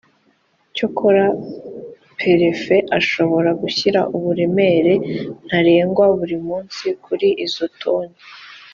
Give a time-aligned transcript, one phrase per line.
[0.75, 1.25] cyakora
[2.19, 4.93] perefe ashobora gushyira uburemere
[5.47, 8.17] ntarengwa buri munsi kuri izo toni